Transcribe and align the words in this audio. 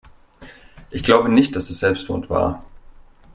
Ich 0.89 1.03
glaube 1.03 1.29
nicht, 1.29 1.55
dass 1.55 1.69
es 1.69 1.77
Selbstmord 1.79 2.27
war. 2.27 2.65